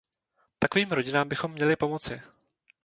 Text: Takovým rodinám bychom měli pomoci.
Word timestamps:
Takovým 0.59 0.91
rodinám 0.91 1.27
bychom 1.29 1.51
měli 1.51 1.75
pomoci. 1.75 2.21